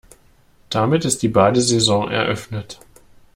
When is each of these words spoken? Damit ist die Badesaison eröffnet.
Damit 0.71 1.05
ist 1.05 1.21
die 1.21 1.27
Badesaison 1.27 2.09
eröffnet. 2.09 2.79